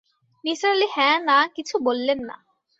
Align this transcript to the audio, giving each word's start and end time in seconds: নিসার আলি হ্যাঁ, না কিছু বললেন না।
নিসার 0.43 0.71
আলি 0.71 0.87
হ্যাঁ, 0.91 1.17
না 1.21 1.37
কিছু 1.55 1.75
বললেন 1.83 2.19
না। 2.23 2.35